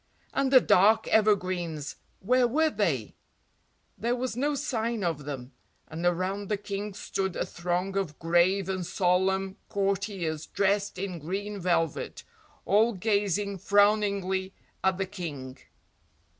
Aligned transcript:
And 0.33 0.51
the 0.51 0.59
dark 0.59 1.07
evergreens, 1.09 1.97
where 2.21 2.47
were 2.47 2.71
they? 2.71 3.13
There 3.99 4.15
was 4.15 4.35
no 4.35 4.55
sign 4.55 5.03
of 5.03 5.25
them, 5.25 5.51
and 5.87 6.03
around 6.07 6.49
the 6.49 6.57
king 6.57 6.95
stood 6.95 7.35
a 7.35 7.45
throng 7.45 7.95
of 7.95 8.17
grave 8.17 8.67
and 8.67 8.83
solemn 8.83 9.57
courtiers 9.69 10.47
dressed 10.47 10.97
in 10.97 11.19
green 11.19 11.59
velvet, 11.59 12.23
all 12.65 12.93
gazing 12.93 13.59
frowningly 13.59 14.55
at 14.83 14.97
the 14.97 15.05
King. 15.05 15.59